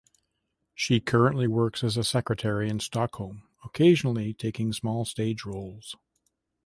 She 0.73 0.99
currently 0.99 1.47
works 1.47 1.83
as 1.83 1.95
a 1.95 2.03
secretary 2.03 2.69
in 2.69 2.79
Stockholm, 2.79 3.43
occasionally 3.63 4.33
taking 4.33 4.73
small 4.73 5.05
stage 5.05 5.45
roles. 5.45 5.95